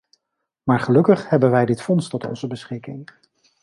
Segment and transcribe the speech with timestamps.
[0.63, 3.11] Maar gelukkig hebben wij dit fonds tot onze beschikking.